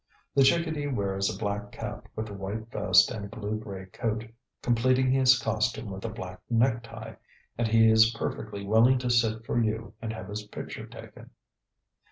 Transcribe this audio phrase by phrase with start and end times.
[0.33, 4.23] The chickadee wears a black cap with a white vest and a blue gray coat,
[4.63, 7.13] completing his costume with a black necktie,
[7.55, 11.29] and he is perfectly willing to sit for you and have his picture taken.